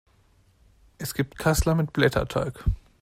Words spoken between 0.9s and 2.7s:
Es gibt Kassler mit Blätterteig.